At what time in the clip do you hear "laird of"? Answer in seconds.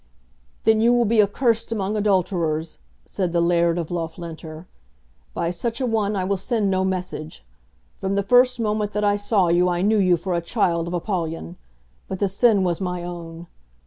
3.39-3.91